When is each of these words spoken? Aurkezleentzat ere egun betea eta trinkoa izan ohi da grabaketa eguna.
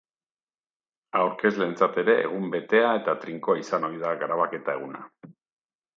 Aurkezleentzat 1.19 2.01
ere 2.03 2.15
egun 2.23 2.49
betea 2.55 2.89
eta 3.03 3.15
trinkoa 3.27 3.63
izan 3.65 3.89
ohi 3.91 4.01
da 4.07 4.19
grabaketa 4.25 4.77
eguna. 4.81 5.07